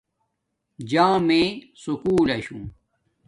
جامیے 0.91 1.43
سکُول 1.81 2.27
لشو 2.27 2.59